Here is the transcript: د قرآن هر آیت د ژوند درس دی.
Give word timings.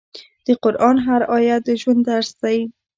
د 0.45 0.47
قرآن 0.63 0.95
هر 1.05 1.21
آیت 1.37 1.61
د 1.67 1.69
ژوند 1.81 2.01
درس 2.09 2.29
دی. 2.41 2.57